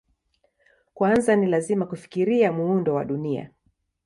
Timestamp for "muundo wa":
2.51-3.05